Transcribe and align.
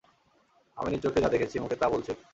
আমি 0.77 0.89
নিজ 0.91 0.99
চোখে 1.03 1.23
যা 1.23 1.29
দেখেছি 1.29 1.55
মুখে 1.59 1.77
তা 1.81 1.87
বলছি। 1.89 2.11